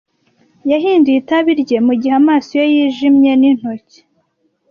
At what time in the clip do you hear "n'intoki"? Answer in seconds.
3.39-3.99